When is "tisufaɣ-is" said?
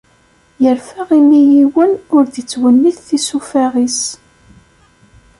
3.07-3.99